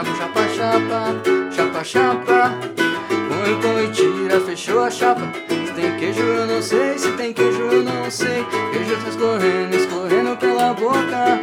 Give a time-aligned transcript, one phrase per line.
[0.00, 2.52] chapa, chapa, chapa, chapa, chapa.
[3.28, 5.20] Põe, põe, tira, fechou a chapa.
[5.48, 8.44] Se tem queijo eu não sei, se tem queijo eu não sei.
[8.72, 11.40] Queijo tá escorrendo, escorrendo pela boca.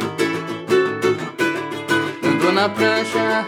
[2.24, 3.46] Andou na prancha,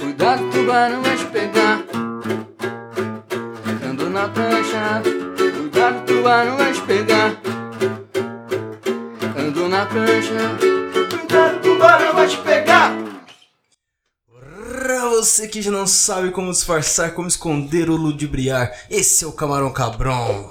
[0.00, 1.82] cuidado, tubarão vai te pegar.
[3.88, 5.02] Andou na prancha,
[5.56, 7.32] cuidado, tubarão vai te pegar.
[9.38, 10.58] Andou na prancha,
[11.10, 12.57] cuidado, tubarão vai te pegar.
[15.18, 19.72] Você que já não sabe como disfarçar, como esconder ou ludibriar, esse é o Camarão
[19.72, 20.48] Cabrão.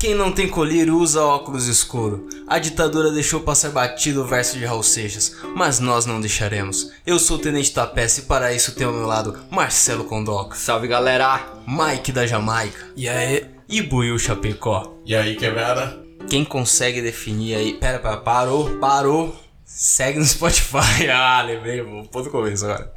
[0.00, 2.26] Quem não tem colírio usa óculos escuro.
[2.48, 6.90] A ditadura deixou passar batido o verso de Raul Seixas, mas nós não deixaremos.
[7.06, 10.88] Eu sou o Tenente Tapece e para isso tenho ao meu lado Marcelo Condoca, Salve
[10.88, 11.52] galera!
[11.68, 13.46] Mike da Jamaica E aí?
[13.68, 14.96] e Buiu Chapecó.
[15.04, 16.02] E aí, quebrada?
[16.30, 17.74] Quem consegue definir aí.
[17.74, 19.36] Pera, pera, parou, parou.
[19.72, 21.06] Segue no Spotify.
[21.10, 22.92] Ah, lembrei, vou pôr do começo agora.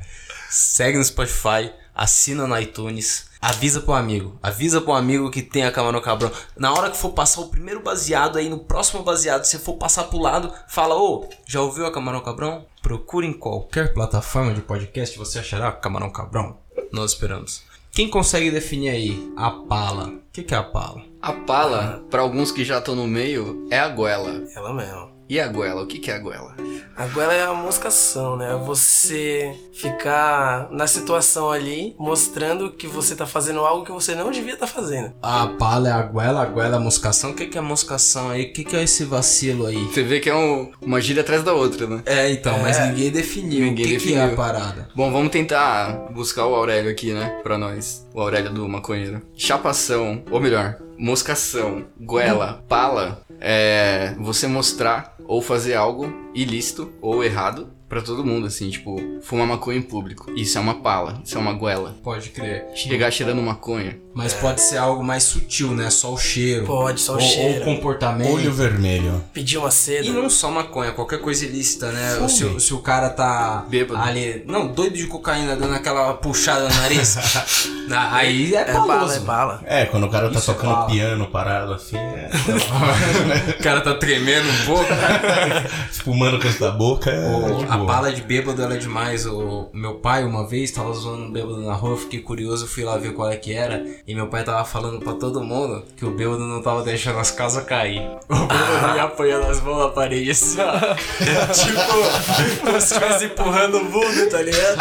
[0.50, 4.38] Segue no Spotify, assina no iTunes, avisa pro amigo.
[4.42, 6.32] Avisa pro amigo que tem a Camarão Cabrão.
[6.58, 10.06] Na hora que for passar o primeiro baseado aí, no próximo baseado, se for passar
[10.06, 12.66] pro lado, fala: Ô, já ouviu a Camarão Cabrão?
[12.82, 16.58] Procure em qualquer plataforma de podcast, você achará Camarão Cabrão.
[16.92, 17.64] Nós esperamos.
[17.92, 20.08] Quem consegue definir aí a pala?
[20.08, 21.04] O que, que é a pala?
[21.22, 24.44] A pala, pra alguns que já estão no meio, é a goela.
[24.56, 25.13] Ela mesmo.
[25.30, 25.82] E a goela?
[25.84, 26.56] O que, que é a goela?
[26.96, 28.56] A goela é a moscação, né?
[28.66, 34.54] Você ficar na situação ali, mostrando que você tá fazendo algo que você não devia
[34.54, 35.12] estar fazendo.
[35.22, 37.32] A pala é a goela, a goela é a moscação.
[37.32, 38.44] O que, que é moscação aí?
[38.44, 39.84] O que, que é esse vacilo aí?
[39.86, 42.04] Você vê que é um- uma gíria atrás da outra, né?
[42.06, 43.62] É, então, mas ninguém definiu.
[43.66, 44.36] Ninguém o que, que é a definiu.
[44.38, 44.90] parada?
[44.96, 47.40] Bom, vamos tentar buscar o Aurélio aqui, né?
[47.42, 48.06] Pra nós.
[48.14, 49.22] O Aurélio do maconheiro.
[49.36, 57.72] Chapação, ou melhor, moscação, goela, pala, é você mostrar ou fazer algo ilícito ou errado
[57.94, 60.32] pra todo mundo, assim, tipo, fumar maconha em público.
[60.36, 61.96] Isso é uma pala, isso é uma goela.
[62.04, 62.66] Pode crer.
[62.74, 63.98] Chegar cheirando maconha.
[64.16, 65.90] Mas pode ser algo mais sutil, né?
[65.90, 66.66] Só o cheiro.
[66.68, 67.60] Pode, só o ou, cheiro.
[67.60, 68.32] Ou comportamento.
[68.32, 69.24] Olho vermelho.
[69.34, 70.06] Pedir uma seda.
[70.06, 72.16] E não só maconha, qualquer coisa ilícita, né?
[72.18, 72.30] Fume.
[72.30, 74.00] Se, o- se o cara tá Bêbado.
[74.02, 77.18] ali, não, doido de cocaína, dando aquela puxada no nariz,
[77.88, 79.62] na- aí é É bala, é bala.
[79.66, 80.86] É, quando o cara tá Isso é tocando bala.
[80.88, 82.30] piano parado assim, é,
[83.60, 84.86] o cara tá tremendo um pouco.
[85.92, 87.10] espumando com essa boca.
[87.10, 87.83] É, O- de a boa.
[87.86, 89.26] Bala de bêbado ela é demais.
[89.26, 92.84] O meu pai, uma vez, tava zoando um bêbado na rua, eu fiquei curioso, fui
[92.84, 93.86] lá ver qual é que era.
[94.08, 97.32] E meu pai tava falando pra todo mundo que o bêbado não tava deixando as
[97.32, 98.02] casas cair.
[98.30, 100.74] O bêbado ia apoiando as mãos na parede assim, ó.
[101.54, 104.80] tipo, como se estivesse empurrando o mundo, tá ligado?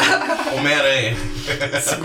[0.57, 1.17] Homem-Aranha.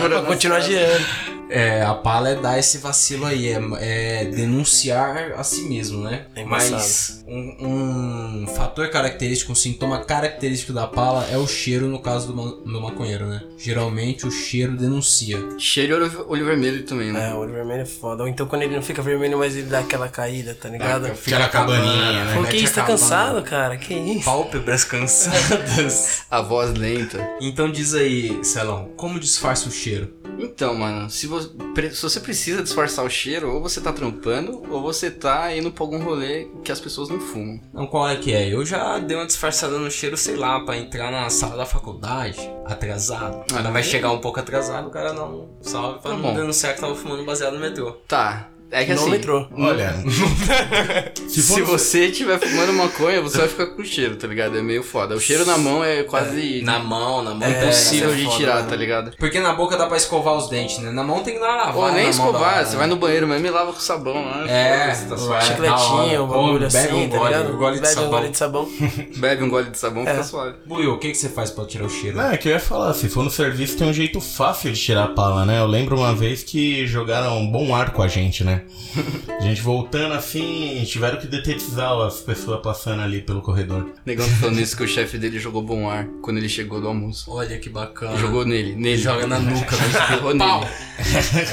[0.10, 1.06] Pra continuar girando.
[1.50, 6.26] É, a pala é dar esse vacilo aí, é, é denunciar a si mesmo, né?
[6.36, 12.00] É Mas um, um fator característico, um sintoma característico da pala é o cheiro no
[12.00, 13.44] caso do, do maconheiro, né?
[13.58, 15.38] Geralmente o cheiro denuncia.
[15.60, 17.32] Cheiro e olho, olho vermelho também, né?
[17.32, 18.24] É, olho vermelho é foda.
[18.24, 21.08] Ou então quando ele não fica vermelho, mas ele dá aquela caída, tá ligado?
[21.08, 22.34] Aquela cabaninha, né?
[22.34, 23.78] Por mete que a isso tá cansado, cara?
[23.78, 24.26] Que isso?
[24.26, 26.24] Pálpebras cansadas.
[26.32, 27.28] A voz lenta.
[27.42, 30.14] então diz aí, Celão, como disfarça o cheiro?
[30.40, 31.50] Então, mano, se você,
[31.92, 35.84] se você precisa disfarçar o cheiro, ou você tá trampando, ou você tá indo pra
[35.84, 37.60] algum rolê que as pessoas não fumam.
[37.74, 38.52] Não, qual é que é?
[38.52, 42.40] Eu já dei uma disfarçada no cheiro, sei lá, pra entrar na sala da faculdade,
[42.66, 43.44] atrasado.
[43.54, 43.84] Ah, vai é?
[43.84, 47.24] chegar um pouco atrasado, o cara não salve pra Tá não denunciar que tava fumando
[47.26, 47.92] baseado no metrô.
[48.08, 48.50] Tá.
[48.70, 49.10] É que assim.
[49.10, 49.48] metrô.
[49.58, 49.96] Olha,
[51.28, 54.58] Se, no- você estiver fumando maconha, você vai ficar com cheiro, tá ligado?
[54.58, 55.16] É meio foda.
[55.16, 57.48] O cheiro na mão é quase Na mão, na mão.
[57.48, 58.70] É, impossível isso é de foda, tirar, né?
[58.70, 59.12] tá ligado?
[59.18, 60.92] Porque na boca dá pra escovar os dentes, né?
[60.92, 61.78] Na mão tem que dar uma lavada.
[61.80, 64.46] Ou nem escovar, você vai no banheiro mesmo e lava com sabão lá.
[64.50, 65.46] É, foda-se, tá suave.
[65.46, 66.28] Chicletinho, um hora.
[66.28, 67.54] bagulho Ou bebe assim, um tá gole, ligado?
[67.54, 68.10] um gole de Bebe um sabão.
[68.12, 68.70] gole de sabão.
[69.18, 70.12] Bebe um gole de sabão, É.
[70.12, 70.56] fica suave.
[70.66, 72.18] Buiu, o que, que você faz pra tirar o cheiro?
[72.18, 74.80] Não, é que eu ia falar, se for no serviço tem um jeito fácil de
[74.82, 75.60] tirar a pala, né?
[75.60, 78.57] Eu lembro uma vez que jogaram um bom ar com a gente, né?
[79.38, 83.86] A gente voltando assim, tiveram que detetizar as pessoas passando ali pelo corredor.
[84.06, 87.32] Negão falando isso que o chefe dele jogou bom ar quando ele chegou do almoço.
[87.32, 88.18] Olha que bacana.
[88.18, 88.98] Jogou nele, nele.
[88.98, 90.60] Joga na nuca, mas Espirrou Pau.
[90.62, 90.72] nele.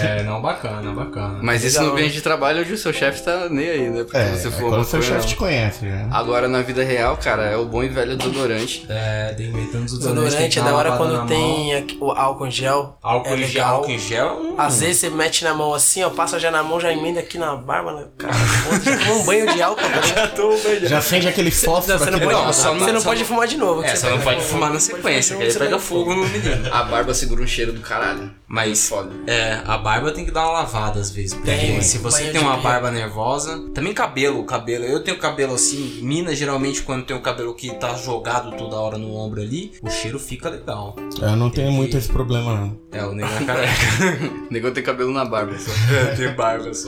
[0.00, 1.38] É, não, bacana, bacana.
[1.42, 4.04] Mas isso no ambiente de trabalho onde o seu chefe tá nem aí, né?
[4.04, 6.08] Porque É, você for quando o seu chefe te conhece, né?
[6.10, 8.86] Agora na vida real, cara, é o bom e velho desodorante.
[8.88, 12.96] É, tem inventando os Desodorante é da hora quando tem aqui- o álcool em gel.
[13.02, 14.40] Álcool é em gel, álcool em gel.
[14.40, 14.54] hum.
[14.56, 17.38] Às vezes você mete na mão assim, ó, passa já na mão, já emenda aqui
[17.38, 18.06] na barba, né?
[18.18, 18.34] Cara,
[18.82, 20.88] já tomou um banho de álcool, tá ligado?
[20.88, 23.24] Já acende aquele fósforo Você não aquele pode, Não, só não- você não só pode
[23.24, 23.82] fumar de novo.
[23.82, 26.26] que É, você não pode fumar na sequência, de que aí novo, pega fogo no
[26.28, 26.68] menino.
[26.72, 28.30] A barba segura um cheiro do caralho.
[28.46, 29.10] Mas Foda.
[29.26, 31.34] é, a barba tem que dar uma lavada às vezes.
[31.34, 32.62] Porque Tem, se você banho tem de uma pia.
[32.62, 33.58] barba nervosa.
[33.74, 34.84] Também cabelo, cabelo.
[34.84, 35.98] Eu tenho cabelo assim.
[36.02, 39.90] Minas, geralmente, quando tem o cabelo que tá jogado toda hora no ombro ali, o
[39.90, 40.94] cheiro fica legal.
[41.20, 42.78] Eu não tenho muito esse problema, não.
[42.92, 43.72] É, o negócio é careca.
[44.50, 45.70] Negou ter cabelo na barba só.
[46.16, 46.83] tem barba só.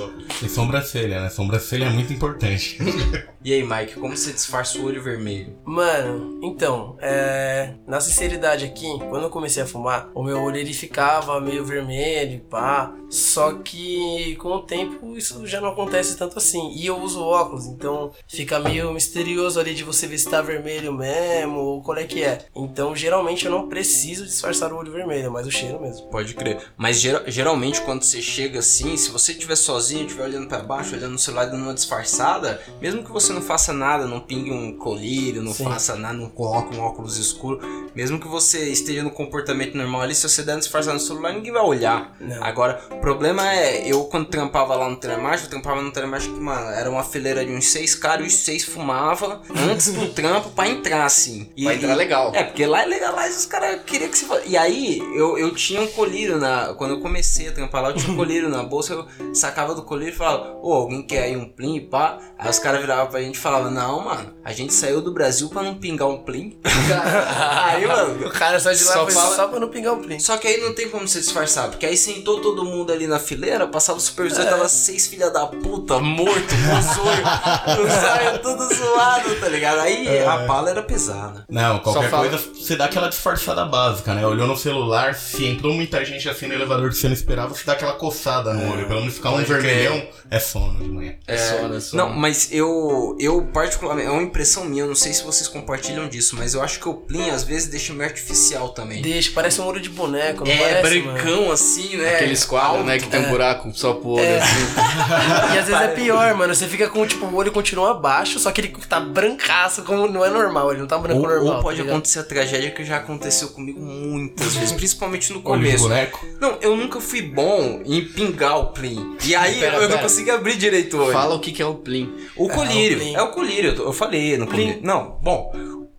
[0.49, 1.31] Sobrancelha, né?
[1.31, 2.79] Sobrancelha é muito importante.
[3.47, 5.57] E aí, Mike, como você disfarça o olho vermelho?
[5.65, 7.75] Mano, então, é...
[7.87, 12.41] na sinceridade aqui, quando eu comecei a fumar, o meu olho ele ficava meio vermelho,
[12.51, 12.93] pá.
[13.09, 16.73] Só que com o tempo isso já não acontece tanto assim.
[16.75, 20.93] E eu uso óculos, então fica meio misterioso ali de você ver se tá vermelho
[20.93, 22.47] mesmo ou qual é que é.
[22.53, 26.09] Então geralmente eu não preciso disfarçar o olho vermelho, mas o cheiro mesmo.
[26.09, 26.61] Pode crer.
[26.77, 30.97] Mas gera- geralmente quando você chega assim, se você estiver sozinho, estiver olhando pra baixo,
[30.97, 34.77] olhando no celular dando uma disfarçada, mesmo que você não faça nada, não pingue um
[34.77, 35.65] colírio, não Sim.
[35.65, 37.61] faça nada, não coloque um óculos escuro,
[37.94, 41.33] mesmo que você esteja no comportamento normal ali, se você der uma disfarçada no celular,
[41.33, 42.17] ninguém vai olhar.
[42.21, 42.43] Não.
[42.43, 46.41] Agora, o problema é, eu quando trampava lá no telemarketing, eu trampava no telemarketing que,
[46.41, 49.41] mano, era uma fileira de uns seis caras e os seis fumavam
[49.71, 51.50] antes do trampo pra entrar, assim.
[51.56, 52.33] E, Pra entrar legal.
[52.35, 55.81] é, porque lá é legalize, os caras queriam que se E aí, eu, eu tinha
[55.81, 56.75] um colírio na.
[56.75, 59.83] Quando eu comecei a trampar lá, eu tinha um colírio na bolsa, eu sacava do
[59.83, 62.19] colírio e falava, ô, alguém quer aí um plim, pá?
[62.38, 65.62] Aí os caras viravam pra gente falavam, não, mano, a gente saiu do Brasil pra
[65.62, 66.58] não pingar um plim.
[67.64, 68.26] aí, mano.
[68.26, 70.23] O cara sai de lá Só fala- só pra não pingar o print.
[70.23, 73.19] Só que aí não tem como você disfarçar, porque aí sentou todo mundo ali na
[73.19, 74.49] fileira, passava o supervisor, É.
[74.50, 79.81] tava seis filha da puta, morto, com olhos tudo zoado, tá ligado?
[79.81, 80.26] Aí É.
[80.26, 81.44] a bala era pesada.
[81.49, 84.26] Não, qualquer fala- coisa você dá aquela disfarçada básica, né?
[84.26, 87.64] Olhou no celular, se entrou muita gente assim no elevador que você não esperava, você
[87.64, 88.87] dá aquela coçada no olho.
[88.87, 91.14] Pelo menos ficar um vermelhão, é sono de manhã.
[91.26, 92.02] É, sono, é sono.
[92.05, 96.08] Não, mas eu, eu particularmente, é uma impressão minha, eu não sei se vocês compartilham
[96.08, 99.03] disso, mas eu acho que o Plin às vezes deixa meio artificial também.
[99.03, 101.12] Deixa, parece um olho de boneco, não é, parece, mano?
[101.19, 102.14] brancão assim, né?
[102.17, 104.38] Aqueles quadros, né, que tem um buraco só pro olho, É.
[104.41, 104.56] assim.
[105.55, 106.55] E às vezes é pior, mano.
[106.55, 110.25] Você fica com, tipo, o olho continua abaixo, só que ele tá brancaço, como não
[110.25, 111.56] é normal, ele não tá branco Ou, normal.
[111.56, 115.61] ou pode tá acontecer a tragédia que já aconteceu comigo muitas vezes, principalmente no Olho
[115.61, 115.85] de começo.
[115.88, 116.26] boneco.
[116.41, 119.17] Não, eu nunca fui bom em pingar o Plin.
[119.25, 120.02] E aí Pera, eu não pera.
[120.02, 121.12] consegui abrir direito o olho.
[121.12, 122.12] Fala o que que é o Plim.
[122.37, 122.96] O colírio.
[122.97, 123.15] O Plin.
[123.15, 124.65] É o colírio, eu falei no Plin.
[124.67, 124.81] colírio.
[124.83, 125.53] Não, bom.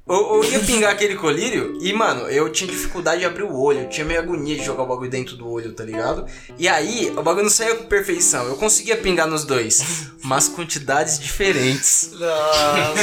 [0.09, 3.81] Eu, eu ia pingar aquele colírio e, mano, eu tinha dificuldade de abrir o olho.
[3.81, 6.25] Eu tinha meio agonia de jogar o bagulho dentro do olho, tá ligado?
[6.57, 8.48] E aí, o bagulho não saía com perfeição.
[8.48, 12.12] Eu conseguia pingar nos dois, mas quantidades diferentes.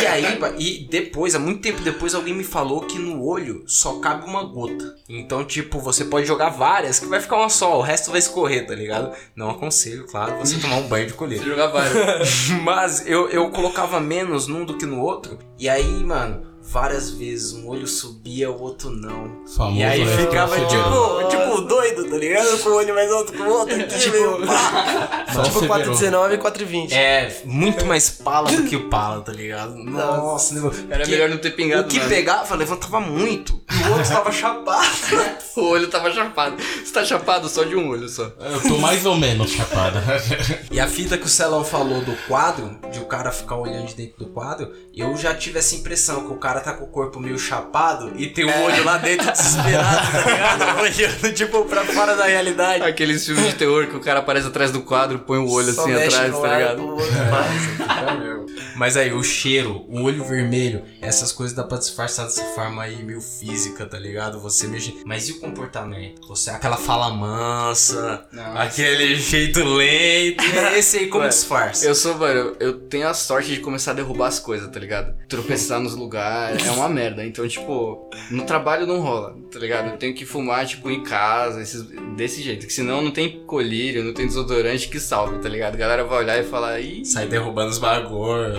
[0.00, 0.24] E aí,
[0.58, 4.42] e depois, há muito tempo depois, alguém me falou que no olho só cabe uma
[4.42, 4.94] gota.
[5.08, 8.66] Então, tipo, você pode jogar várias, que vai ficar uma só, o resto vai escorrer,
[8.66, 9.14] tá ligado?
[9.36, 11.44] Não aconselho, claro, você tomar um banho de colírio.
[11.44, 12.48] jogar vários.
[12.62, 15.38] Mas eu, eu colocava menos num do que no outro.
[15.58, 19.44] E aí, mano, várias vezes um olho subia, o outro não.
[19.56, 20.16] Famoso, E aí né?
[20.16, 20.68] ficava Severo.
[20.68, 22.58] tipo, tipo doido, tá ligado?
[22.58, 23.74] Com o olho mais alto que o outro.
[23.74, 25.24] Aqui, Tipo, meio pá.
[25.32, 25.68] Só tipo Severo.
[25.68, 26.92] 419 e 420.
[26.94, 29.74] É, muito mais pala do que o pala, tá ligado?
[29.76, 32.08] Nossa, nego- Era porque melhor não ter pingado O que nada.
[32.08, 33.60] pegava, levantava muito.
[33.70, 34.84] E o outro tava chapado.
[35.56, 36.56] O olho tava chapado.
[36.84, 38.24] Você tá chapado só de um olho só.
[38.24, 40.02] Eu tô mais ou menos chapada.
[40.70, 43.94] E a fita que o Celão falou do quadro, de o cara ficar olhando de
[43.94, 47.18] dentro do quadro, eu já tive essa impressão que o cara tá com o corpo
[47.20, 50.80] meio chapado e tem o olho lá dentro desesperado, tá ligado?
[50.82, 52.82] Olhando tipo pra fora da realidade.
[52.84, 55.82] Aqueles filmes de terror que o cara aparece atrás do quadro, põe o olho Só
[55.82, 56.96] assim atrás, tá ligado?
[57.30, 58.44] passa.
[58.76, 63.02] Mas aí, o cheiro, o olho vermelho, essas coisas dá pra disfarçar dessa forma aí
[63.04, 64.40] meio física, tá ligado?
[64.40, 65.00] Você mexe.
[65.06, 66.26] Mas e o comportamento?
[66.26, 68.56] Você, aquela fala mansa, Não.
[68.58, 70.42] aquele jeito lento.
[70.76, 71.86] Esse aí como Ué, disfarça?
[71.86, 74.80] Eu sou, mano, eu- eu tenho a sorte de começar a derrubar as coisas, tá
[74.80, 74.83] ligado?
[75.28, 77.24] Tropeçar nos lugares, é uma merda.
[77.24, 79.90] Então, tipo, no trabalho não rola, tá ligado?
[79.90, 81.82] Eu tenho que fumar, tipo, em casa, esses-
[82.16, 82.66] desse jeito.
[82.66, 85.74] Que senão não tem colírio, não tem desodorante que salve, tá ligado?
[85.74, 88.58] A galera vai olhar e falar, ih, Sai derrubando os bagulhos,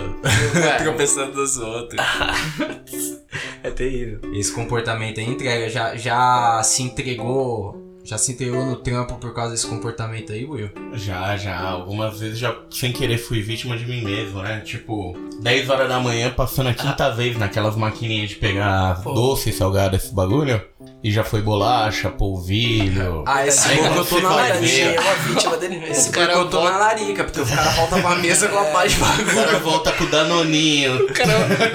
[0.56, 2.00] é, tropeçando nos outros.
[3.62, 4.20] é terrível.
[4.34, 7.85] Esse comportamento aí entrega, já, já se entregou.
[8.06, 10.70] Já se entregou no trampo por causa desse comportamento aí, Will?
[10.92, 11.58] Já, já.
[11.58, 14.60] Algumas vezes já sem querer fui vítima de mim mesmo, né?
[14.60, 19.12] Tipo, 10 horas da manhã passando a quinta vez naquelas maquininhas de pegar Pô.
[19.12, 20.62] doce, salgado, esse bagulho.
[21.06, 23.22] E já foi bolacha, polvilho.
[23.28, 24.66] Ah, esse Aí eu tô na larica.
[24.82, 26.12] É uma vítima dele Esse mesmo.
[26.12, 29.00] cara eu tô na larica, porque o cara volta pra mesa com a paz de
[29.00, 29.26] O bagulho.
[29.36, 31.04] cara volta com o Danoninho.
[31.06, 31.32] O cara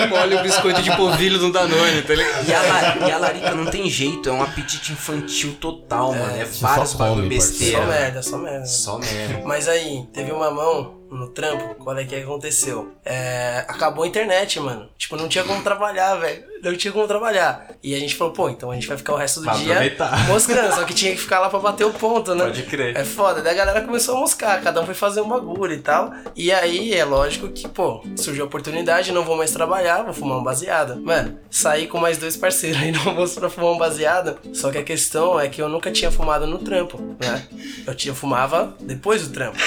[0.10, 2.46] molha o biscoito de polvilho no Danone, tá ligado?
[2.46, 6.36] E a, la- e a larica não tem jeito, é um apetite infantil total, mano.
[6.36, 7.78] É vários bagulho besteira.
[7.80, 8.66] Só merda, só merda.
[8.66, 9.42] Só merda.
[9.46, 12.94] Mas aí, teve uma mão no trampo, qual é que aconteceu?
[13.04, 14.90] É, acabou a internet, mano.
[14.98, 16.44] Tipo, não tinha como trabalhar, velho.
[16.64, 17.72] Não tinha como trabalhar.
[17.82, 19.74] E a gente falou, pô, então a gente vai ficar o resto do Pra dia
[19.74, 20.28] aproveitar.
[20.30, 20.76] moscando.
[20.76, 22.46] Só que tinha que ficar lá pra bater o ponto, né?
[22.46, 22.96] Pode crer.
[22.96, 23.42] É foda.
[23.42, 26.14] Daí a galera começou a moscar, cada um foi fazer um bagulho e tal.
[26.36, 30.38] E aí, é lógico que, pô, surgiu a oportunidade, não vou mais trabalhar, vou fumar
[30.38, 31.02] um baseado.
[31.02, 34.38] Mano, saí com mais dois parceiros aí no almoço pra fumar um baseado.
[34.54, 37.48] Só que a questão é que eu nunca tinha fumado no trampo, né?
[37.86, 39.58] Eu tinha fumava depois do trampo.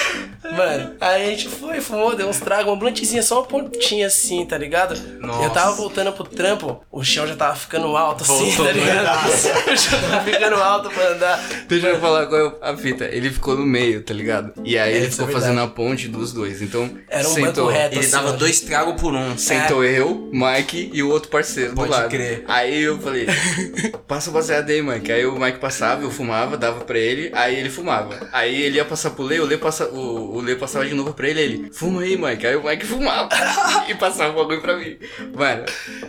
[0.43, 4.57] Mano, aí gente foi, fumou, deu uns tragos, uma blantezinha, só uma pontinha assim, tá
[4.57, 4.95] ligado?
[5.19, 5.43] Nossa.
[5.43, 9.25] Eu tava voltando pro trampo, o chão já tava ficando alto assim, Voltou tá ligado?
[9.71, 11.43] O chão tava ficando alto pra andar.
[11.67, 13.05] Deixa eu falar qual é a fita.
[13.05, 14.53] Ele ficou no meio, tá ligado?
[14.63, 16.61] E aí ele isso ficou é fazendo a ponte dos dois.
[16.61, 17.95] Então, Era um sentou, banco reto.
[17.95, 18.33] Ele assim, dava ó.
[18.33, 19.37] dois tragos por um.
[19.37, 22.09] sentou eu, Mike e o outro parceiro Pode do lado.
[22.09, 22.43] crer.
[22.47, 23.27] Aí eu falei,
[24.07, 25.11] passa o baseado aí, Mike.
[25.11, 28.27] Aí o Mike passava, eu fumava, dava pra ele, aí ele fumava.
[28.31, 31.13] Aí ele ia passar pro Lê, o Lê, passa, o, o Lê passava de novo
[31.13, 32.45] pra ele, ele, fuma aí, Mike.
[32.45, 33.29] Aí o Mike fumava
[33.87, 34.97] e passava o bagulho pra mim.
[35.33, 35.65] Mano,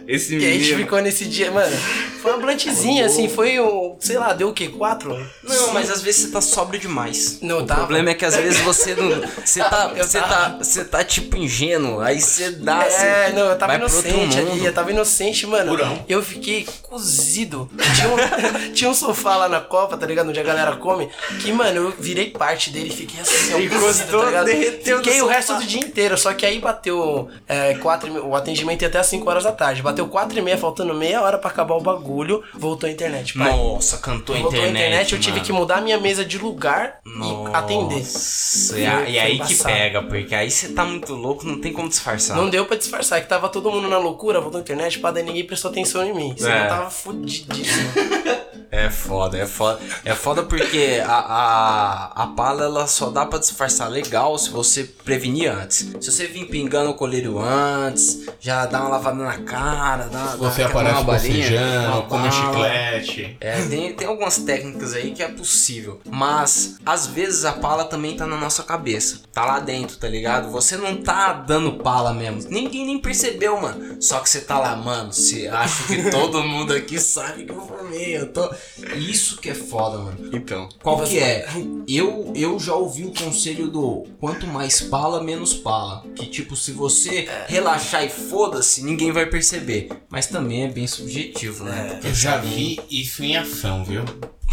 [0.06, 0.78] esse E a gente menino...
[0.78, 1.76] ficou nesse dia, mano.
[2.20, 4.68] Foi uma blantezinha, assim, foi um, sei lá, deu o quê?
[4.68, 5.16] Quatro?
[5.42, 7.38] Não, mas às vezes você tá sóbrio demais.
[7.40, 7.80] Não, o tava.
[7.80, 9.10] problema é que às vezes você não.
[9.44, 9.86] Você tá.
[9.96, 10.56] Você tá.
[10.58, 12.00] Você tá tipo ingênuo.
[12.00, 12.84] Aí você dá.
[12.84, 15.70] É, você não, eu tava inocente ali, eu tava inocente, mano.
[15.70, 16.04] Purão.
[16.08, 17.68] Eu fiquei cozido.
[17.94, 20.28] Tinha um, tinha um sofá lá na Copa, tá ligado?
[20.28, 21.08] Onde a galera come.
[21.40, 24.46] Que, mano, eu virei parte dele e fiquei assim, cozido, Encostou, tá ligado?
[24.46, 26.16] derreteu Fiquei o resto do dia inteiro.
[26.18, 29.52] Só que aí bateu é, quatro, e o atendimento ia até as 5 horas da
[29.52, 29.82] tarde.
[29.82, 32.42] Bateu quatro e meia, faltando meia hora pra acabar o bagulho.
[32.54, 33.50] Voltou a internet, pai.
[33.56, 34.76] Nossa, cantou a Voltou internet.
[34.82, 35.44] a internet, eu tive mano.
[35.46, 38.00] que mudar minha mesa de lugar Nossa, e atender.
[38.00, 38.86] E, Foi- e
[39.18, 39.74] aí foi que embaçado.
[39.74, 42.36] pega, porque aí você tá muito louco, não tem como disfarçar.
[42.36, 45.22] Não deu pra disfarçar, que tava todo mundo na loucura, voltou a internet, pá, daí
[45.22, 46.34] ninguém prestou atenção em mim.
[46.36, 46.64] Senão É.
[46.64, 47.90] eu tava fudidíssimo.
[48.76, 49.80] É foda, é foda.
[50.04, 54.84] É foda porque a, a, a pala ela só dá pra disfarçar legal se você
[54.84, 55.78] prevenir antes.
[55.98, 60.62] Se você vir pingando o colírio antes, já dá uma lavada na cara, dá, Você
[60.62, 62.30] dá aparece uma balinha, come bala.
[62.30, 63.36] chiclete.
[63.40, 65.98] É, tem, tem algumas técnicas aí que é possível.
[66.04, 69.20] Mas, às vezes, a pala também tá na nossa cabeça.
[69.32, 70.50] Tá lá dentro, tá ligado?
[70.50, 72.50] Você não tá dando pala mesmo.
[72.50, 73.96] Ninguém nem percebeu, mano.
[74.02, 75.12] Só que você tá lá, mano.
[75.14, 78.18] Você acha que todo mundo aqui sabe que eu formei.
[78.18, 78.50] Eu tô.
[78.96, 80.30] Isso que é foda, mano.
[80.32, 81.46] Então, Qual que é?
[81.88, 86.04] Eu, eu já ouvi o conselho do quanto mais pala, menos pala.
[86.14, 89.88] Que tipo, se você relaxar e foda-se, ninguém vai perceber.
[90.08, 91.90] Mas também é bem subjetivo, né?
[91.92, 94.04] Porque Eu já vi isso em ação, viu?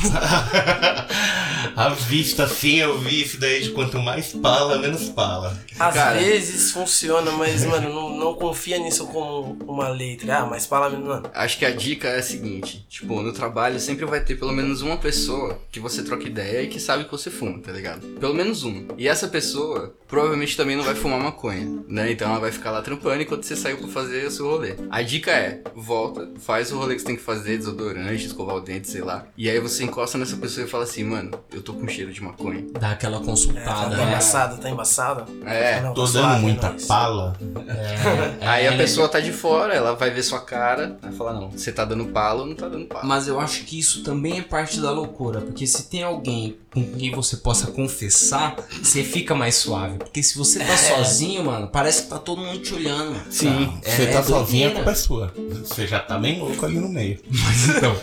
[1.75, 5.57] A vista assim eu vi isso daí de quanto mais pala, menos pala.
[5.79, 6.19] Às Cara.
[6.19, 10.39] vezes funciona, mas, mano, não, não confia nisso como uma letra.
[10.39, 11.27] Ah, mas fala, mano.
[11.33, 14.81] Acho que a dica é a seguinte, tipo, no trabalho sempre vai ter pelo menos
[14.81, 18.01] uma pessoa que você troca ideia e que sabe que você fuma, tá ligado?
[18.19, 18.93] Pelo menos uma.
[18.98, 22.12] E essa pessoa provavelmente também não vai fumar maconha, né?
[22.12, 24.75] Então ela vai ficar lá trampando enquanto você saiu pra fazer o seu rolê.
[24.91, 28.60] A dica é, volta, faz o rolê que você tem que fazer, desodorante, escovar o
[28.62, 29.25] dente, sei lá.
[29.36, 32.22] E aí você encosta nessa pessoa e fala assim, mano, eu tô com cheiro de
[32.22, 32.63] maconha.
[32.79, 34.08] Dá aquela É, consultada, tá né?
[34.12, 35.32] embaçado, tá embaçado.
[35.48, 35.82] É.
[35.82, 36.86] Não, Tô tá dando muita nós.
[36.86, 37.36] pala.
[37.67, 41.34] É, Aí a é, pessoa tá de fora, ela vai ver sua cara, vai falar,
[41.34, 43.08] não, você tá dando palo ou não tá dando palo.
[43.08, 46.84] Mas eu acho que isso também é parte da loucura, porque se tem alguém com
[46.93, 50.00] quem você possa confessar, você fica mais suave.
[50.03, 53.19] Porque se você tá sozinho, mano, parece que tá todo mundo te olhando.
[53.31, 53.79] Sim.
[53.83, 55.33] É- Você é tá sozinho, a culpa é sua.
[55.63, 57.19] Você já tá bem louco ali no meio.
[57.77, 57.95] Então,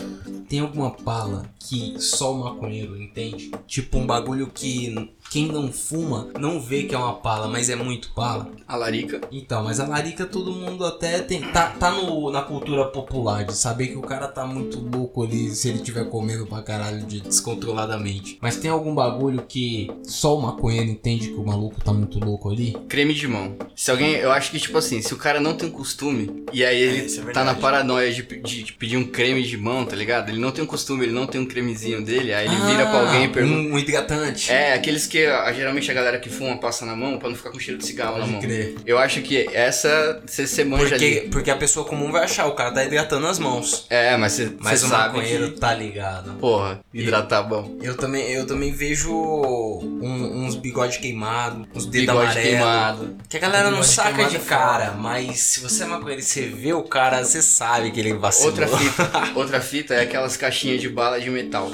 [0.49, 3.51] tem alguma pala que só o maconheiro entende?
[3.67, 7.77] Tipo um bagulho que quem não fuma não vê que é uma pala, mas é
[7.77, 8.49] muito pala.
[8.67, 11.41] A larica, Então, mas a larica todo mundo até tem.
[11.41, 15.51] Tá, tá no, na cultura popular de saber que o cara tá muito louco ali
[15.55, 18.39] se ele tiver comendo pra caralho de, descontroladamente.
[18.41, 22.51] Mas tem algum bagulho que só o maconheiro entende que o maluco tá muito louco
[22.51, 22.77] ali?
[22.89, 23.57] creme de mão.
[23.77, 26.65] Se alguém, eu acho que tipo assim, se o cara não tem um costume e
[26.65, 29.85] aí ele isso é tá na paranoia de, de- de pedir um creme de mão,
[29.85, 30.29] tá ligado?
[30.31, 33.01] Ele não tem um costume, ele não tem um cremezinho dele, aí ele vira pra
[33.07, 33.57] alguém e pergunta.
[33.59, 34.51] Um, um hidratante.
[34.51, 37.37] É, aqueles que porque a- geralmente a galera que fuma passa na mão pra não
[37.37, 38.41] ficar com cheiro de cigarro na Pode mão.
[38.41, 38.75] crer.
[38.87, 41.15] Eu acho que essa você você manja ali.
[41.17, 43.87] Porque, porque a pessoa comum vai achar, o cara tá hidratando as mãos.
[43.91, 46.33] É, mas você Mas o sabe maconheiro que, tá ligado.
[46.35, 47.77] porra, hidratar bom.
[47.83, 52.49] Eu também, eu também vejo um- uns bigode queimado, uns dedos Bigode amarelos.
[52.51, 53.17] queimado.
[53.29, 54.99] Que a galera não saca de é cara, foda.
[54.99, 58.51] mas se você é maconheiro e você vê o cara, você sabe que ele vacilou.
[58.51, 61.71] Outra fita, outra fita é aquelas caixinhas de bala de metal.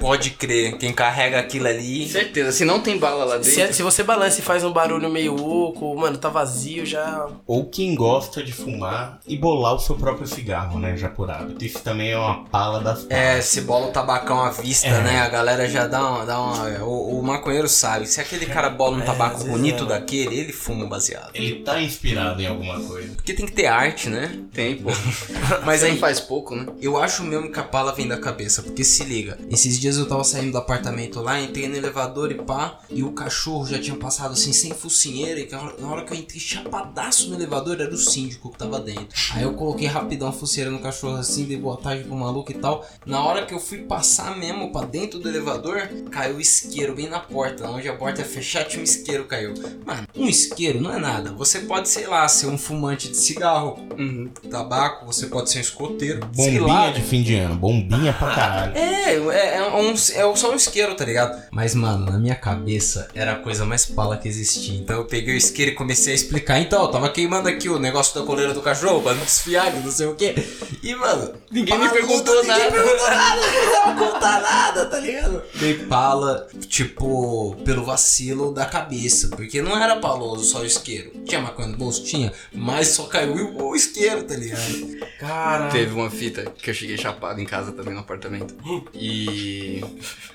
[0.00, 2.08] Pode crer, quem carrega aquilo ali.
[2.08, 3.50] Certeza, se não tem bala lá dentro.
[3.50, 7.26] Se, se você balança e faz um barulho meio oco, mano, tá vazio já.
[7.46, 10.96] Ou quem gosta de fumar e bolar o seu próprio cigarro, né?
[10.96, 11.64] Já por hábito.
[11.64, 15.02] Isso também é uma pala das É, se bola o tabacão à vista, É.
[15.02, 15.20] né?
[15.20, 16.24] A galera já dá uma.
[16.24, 18.06] Dá uma o, o maconheiro sabe.
[18.06, 19.86] Se aquele cara bola um É, tabaco vezes bonito é.
[19.88, 21.30] daquele, ele fuma um baseado.
[21.34, 23.14] Ele tá inspirado em alguma coisa.
[23.14, 24.38] Porque tem que ter arte, né?
[24.52, 24.90] Tem, pô.
[25.66, 26.66] Mas aí, faz pouco, né?
[26.80, 30.06] Eu acho mesmo que a pala vem da cabeça, porque se liga, esses dias eu
[30.06, 33.96] tava saindo do apartamento lá, entrei no elevador e pá, e o cachorro já tinha
[33.96, 35.48] passado assim sem focinheira, e
[35.80, 39.08] na hora que eu entrei chapadaço no elevador era o síndico que tava dentro.
[39.34, 42.54] Aí eu coloquei rapidão a focinheira no cachorro assim, dei boa tarde pro maluco e
[42.54, 42.86] tal.
[43.06, 47.08] Na hora que eu fui passar mesmo pra dentro do elevador, caiu o isqueiro bem
[47.08, 49.54] na porta, onde a porta é fechada tinha um isqueiro caiu.
[49.84, 51.32] Mano, um isqueiro não é nada.
[51.32, 54.28] Você pode, sei lá, ser um fumante de cigarro, Uhum.
[54.50, 56.20] tabaco, você pode ser um escoteiro.
[56.34, 57.56] Bombinha de fim de ano.
[57.56, 58.76] Bombinha pra caralho.
[58.76, 61.42] É, é, é, um, é só um isqueiro, tá ligado?
[61.50, 62.67] Mas, mano, na minha cabeça
[63.14, 64.74] era a coisa mais pala que existia.
[64.78, 66.58] Então eu peguei o isqueiro e comecei a explicar.
[66.60, 69.90] Então, eu tava queimando aqui o negócio da coleira do cachorro pra não desfiar, não
[69.90, 70.34] sei o quê.
[70.82, 72.70] E, mano, Ninguém me pala, perguntou ninguém nada.
[72.70, 75.42] perguntou nada, não precisava contar nada, tá ligado?
[75.54, 79.28] Dei pala, tipo, pelo vacilo da cabeça.
[79.28, 81.10] Porque não era paloso só o isqueiro.
[81.24, 82.04] Tinha maconha no bolso?
[82.04, 82.32] Tinha.
[82.52, 84.98] Mas só caiu o isqueiro, tá ligado?
[85.18, 85.68] Cara.
[85.68, 88.54] Teve uma fita que eu cheguei chapado em casa também no apartamento.
[88.94, 89.82] E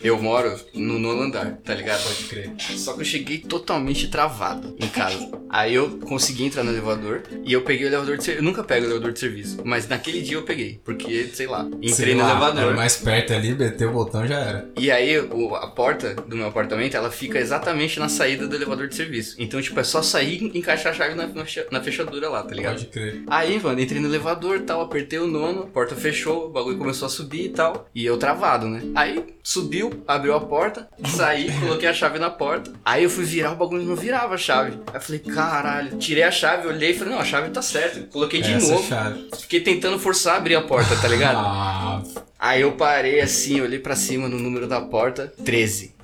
[0.02, 2.04] eu moro no nono andar, tá ligado?
[2.24, 2.51] Pode crer.
[2.77, 5.32] Só que eu cheguei totalmente travado em casa.
[5.50, 8.44] Aí eu consegui entrar no elevador e eu peguei o elevador de serviço.
[8.44, 10.82] Eu nunca pego o elevador de serviço, mas naquele dia eu peguei.
[10.84, 12.75] Porque, sei lá, entrei Sei no lá, elevador.
[12.75, 14.70] mais perto ali, meteu o botão já era.
[14.77, 18.88] E aí, o- a porta do meu apartamento, ela fica exatamente na saída do elevador
[18.88, 19.36] de serviço.
[19.38, 22.42] Então, tipo, é só sair e encaixar a chave na, na fecha- na fechadura lá,
[22.44, 22.74] tá ligado?
[22.75, 23.22] Pode crer.
[23.27, 27.06] Aí, mano, entrei no elevador tal, apertei o nono, a porta fechou, o bagulho começou
[27.06, 27.88] a subir e tal.
[27.94, 28.82] E eu travado, né?
[28.96, 32.72] Aí subiu, abriu a porta, saí, coloquei a chave na porta.
[32.86, 34.77] Aí eu fui virar, o bagulho não virava a chave.
[34.88, 38.01] Aí eu falei, caralho, tirei a chave, olhei e falei, não, a chave tá certa.
[38.12, 38.88] Coloquei de Essa novo.
[38.88, 39.29] chave.
[39.39, 41.38] Fiquei tentando forçar a abrir a porta, tá ligado?
[42.45, 45.95] Ah, Aí eu parei assim, olhei pra cima no número da porta, 13.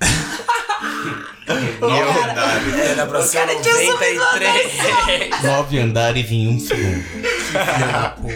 [1.80, 2.74] Nove andares.
[2.78, 5.42] Era pra ser 93.
[5.42, 7.04] Nove andares em um segundo.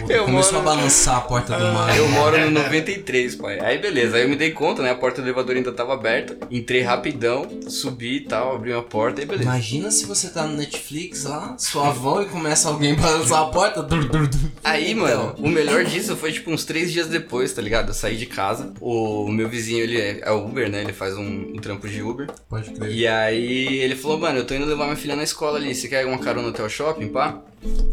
[0.09, 1.95] Eu Começou moro- a balançar a porta do mar.
[1.97, 3.59] Eu moro no 93, pai.
[3.59, 4.91] Aí beleza, aí eu me dei conta, né?
[4.91, 6.37] A porta do elevador ainda tava aberta.
[6.51, 9.43] Entrei rapidão, subi e tal, abri uma porta e beleza.
[9.49, 13.81] Imagina se você tá no Netflix lá, suavão, e começa alguém a balançar a porta.
[13.81, 14.39] Dur, dur, dur.
[14.63, 17.89] Aí, mano, o melhor disso foi tipo uns três dias depois, tá ligado?
[17.89, 18.73] Eu saí de casa.
[18.81, 20.81] O meu vizinho, ele é, é Uber, né?
[20.81, 22.27] Ele faz um, um trampo de Uber.
[22.49, 22.91] Pode crer.
[22.91, 25.73] E aí ele falou, mano, eu tô indo levar minha filha na escola ali.
[25.73, 27.39] Você quer uma carona até o shopping, pá?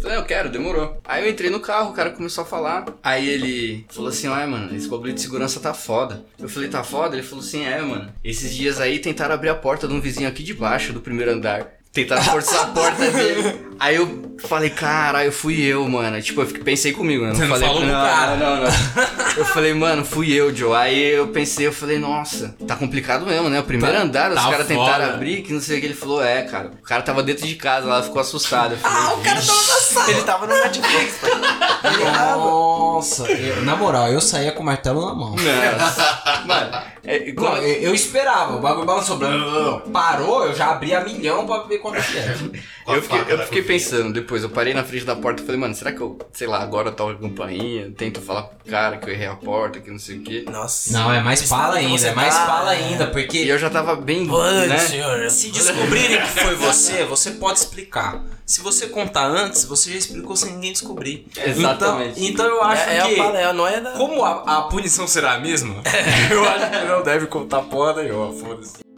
[0.00, 1.00] Falei, eu quero, demorou.
[1.04, 2.86] Aí eu entrei no carro, o cara começou a falar.
[3.02, 6.24] Aí ele falou assim, ai, mano, esse bagulho de segurança tá foda.
[6.38, 7.14] Eu falei, tá foda?
[7.16, 8.12] Ele falou assim, é, mano.
[8.24, 11.32] Esses dias aí tentaram abrir a porta de um vizinho aqui de baixo, do primeiro
[11.32, 11.72] andar.
[11.92, 13.42] Tentaram forçar a porta dele.
[13.82, 16.22] Aí eu falei, caralho, fui eu, mano.
[16.22, 17.34] Tipo, eu pensei comigo, né?
[17.34, 18.36] Você não falei, falou pro não, cara.
[18.36, 18.70] não, não, não.
[19.36, 20.72] Eu falei, mano, fui eu, Joe.
[20.76, 23.58] Aí eu pensei, eu falei, nossa, tá complicado mesmo, né?
[23.58, 25.86] O primeiro Tá- andar, os tá caras tentaram abrir, que não sei o que.
[25.86, 26.70] Ele falou, é, cara.
[26.80, 28.74] O cara tava dentro de casa lá, ficou assustado.
[28.74, 30.10] Eu falei, Ah, o cara tava na sala.
[30.12, 31.14] Ele tava no Netflix.
[32.36, 35.34] Nossa, eu- na moral, eu saía com o martelo na mão.
[35.34, 36.22] Nossa.
[36.46, 39.16] Mano, é, Não, eu, eu esperava, o bagulho balançou.
[39.16, 39.80] blá, blá, blá.
[39.92, 42.36] Parou, eu já abri a milhão pra ver quanto que era.
[42.86, 43.62] Eu fiquei, eu fiquei.
[43.72, 46.46] Pensando depois, eu parei na frente da porta e falei, mano, será que eu, sei
[46.46, 49.80] lá, agora eu toco a campainha, tento falar pro cara que eu errei a porta,
[49.80, 50.44] que não sei o quê.
[50.50, 50.92] Nossa.
[50.92, 52.78] Não, é mais pala que ainda, é mais tá, pala é.
[52.78, 54.78] ainda, E porque eu já tava bem, Boa noite, né?
[54.78, 55.30] senhor.
[55.30, 58.22] se descobrirem que foi você, você pode explicar.
[58.44, 61.26] Se você contar antes, você já explicou sem ninguém descobrir.
[61.36, 62.22] Exatamente.
[62.24, 63.16] Então, então eu acho É, é que.
[63.16, 63.92] pala, é, não é da.
[63.92, 65.76] Como a, a punição será a mesma,
[66.30, 68.91] eu acho que não deve contar porra nenhuma, foda-se.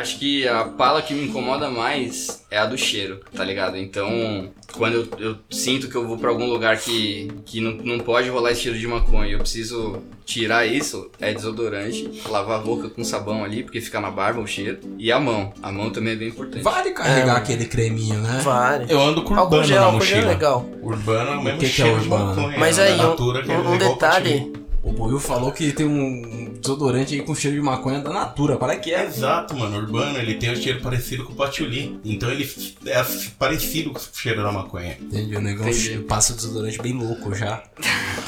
[0.00, 3.76] Acho que a pala que me incomoda mais é a do cheiro, tá ligado?
[3.76, 7.98] Então, quando eu, eu sinto que eu vou pra algum lugar que, que não, não
[8.00, 12.88] pode rolar esse cheiro de maconha, eu preciso tirar isso, é desodorante, lavar a boca
[12.88, 14.78] com sabão ali, porque fica na barba o cheiro.
[14.98, 15.52] E a mão.
[15.62, 16.62] A mão também é bem importante.
[16.62, 17.38] Vale carregar É.
[17.38, 18.40] aquele creminho, né?
[18.42, 18.86] Vale.
[18.88, 20.26] Eu ando com urbano gel, na é mochila.
[20.28, 20.66] legal.
[20.82, 22.36] Urbano é o mesmo que que é cheiro de urbano?
[22.36, 22.58] maconha.
[22.58, 24.52] Mas é aí, um, é um- um detalhe.
[24.82, 28.58] O Buiu falou que tem um desodorante aí com cheiro de maconha da Natura.
[28.70, 29.04] É que é?
[29.04, 29.76] Exato, mano.
[29.76, 31.98] O Urbano, ele tem um cheiro parecido com o patchouli.
[32.04, 32.48] Então ele
[32.86, 33.04] é
[33.38, 34.96] parecido com o cheiro da maconha.
[35.00, 35.98] Entendi, o negão Entendi.
[36.00, 37.62] passa o desodorante bem louco já.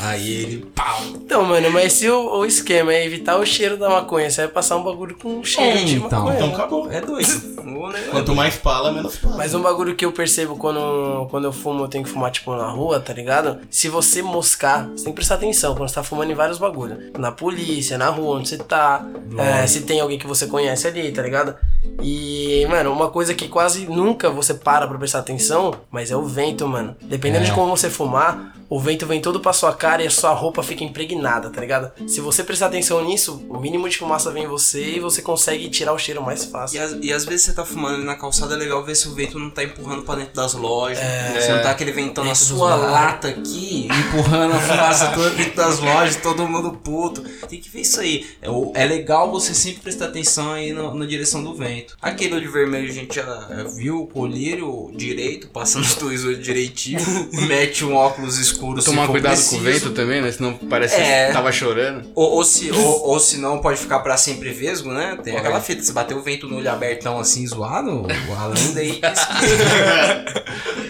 [0.01, 1.01] Aí ele, pau.
[1.15, 4.51] Então, mano, mas se o, o esquema é evitar o cheiro da maconha, você vai
[4.51, 6.25] passar um bagulho com cheiro É, de então.
[6.25, 6.35] maconha.
[6.37, 6.55] Então né?
[6.55, 6.91] acabou.
[6.91, 7.53] É doido.
[7.63, 9.37] O Quanto mais pala, menos pala.
[9.37, 12.55] Mas um bagulho que eu percebo quando, quando eu fumo, eu tenho que fumar, tipo,
[12.57, 13.61] na rua, tá ligado?
[13.71, 16.99] Se você moscar, você tem que prestar atenção quando você tá fumando em vários bagulhos.
[17.19, 19.05] Na polícia, na rua, onde você tá.
[19.39, 21.55] é, se tem alguém que você conhece ali, tá ligado?
[22.03, 26.25] E, mano, uma coisa que quase nunca você para pra prestar atenção, mas é o
[26.25, 26.97] vento, mano.
[27.03, 27.47] Dependendo É.
[27.49, 30.63] de como você fumar, o vento vem todo pra sua cara e a sua roupa
[30.63, 31.93] fica impregnada, tá ligado?
[32.09, 35.69] Se você prestar atenção nisso, o mínimo de fumaça vem em você e você consegue
[35.69, 36.83] tirar o cheiro mais E, fácil.
[36.83, 39.15] às- e às vezes você tá fumando ali na calçada, é legal ver se o
[39.15, 40.99] vento não tá empurrando pra dentro das lojas.
[41.43, 45.57] Se não tá aquele ventão na dos sua lata aqui, empurrando a fumaça toda dentro
[45.57, 47.23] das lojas, todo mundo puto.
[47.49, 48.27] Tem que ver isso aí.
[48.41, 51.95] É, é legal você sempre prestar atenção aí no- na direção do vento.
[52.01, 56.43] Aquele de vermelho a gente já é, viu o colírio direito, passando os dois olhos
[56.43, 57.01] direitinho,
[57.47, 59.63] mete um óculos escuro se Tomar cuidado com o preciso.
[59.63, 60.31] vento também, né?
[60.33, 61.27] Senão parece É.
[61.29, 62.09] que tava chorando.
[62.15, 65.19] Ou, ou se, ou, ou se não, pode ficar pra sempre vesgo, né?
[65.23, 68.07] Tem aquela fita, se bater o vento no olho abertão assim, zoado,
[68.39, 69.01] a lenda aí.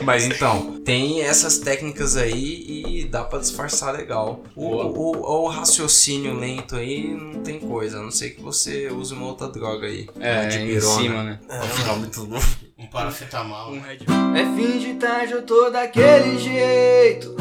[0.05, 4.43] Mas então, tem essas técnicas aí e dá pra disfarçar legal.
[4.57, 9.15] O, o, o raciocínio lento aí não tem coisa, a não ser que você use
[9.15, 10.09] uma outra droga aí.
[10.21, 11.39] É, de em cima, né?
[11.47, 12.47] Pra ficar muito louco.
[12.79, 13.75] Um paracetamol.
[13.77, 17.37] É fim de tarde, eu tô daquele jeito.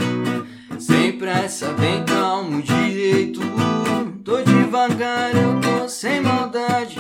[1.22, 3.42] Sem pressa, bem calmo direito.
[4.26, 6.98] Tô devagar, eu tô sem maldade.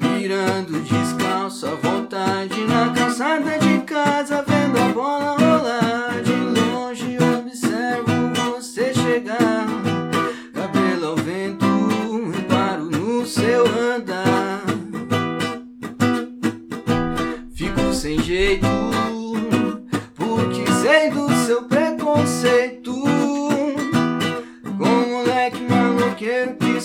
[0.00, 2.64] Virando descalço à vontade.
[2.64, 5.31] Na calçada de casa, vendo a bola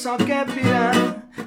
[0.08, 0.94] só quer pirar.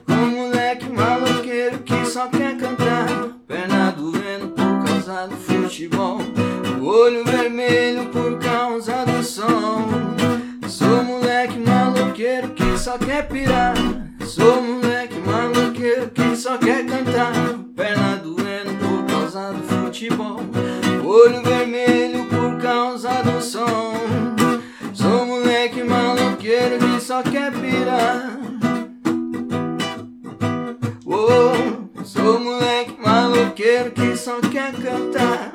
[0.07, 3.09] Com um moleque maloqueiro que só quer cantar.
[3.49, 6.18] Perna doendo por causa do futebol.
[6.79, 9.88] O olho vermelho por causa do som.
[10.68, 13.73] Sou moleque maloqueiro que só quer pirar.
[14.27, 17.33] Sou moleque maloqueiro que só quer cantar.
[17.75, 20.40] Perna doendo por causa do futebol.
[21.03, 23.94] Olho vermelho por causa do som.
[24.92, 28.39] Sou moleque maloqueiro que só quer pirar.
[32.05, 35.53] Sou moleque maloqueiro que só quer cantar.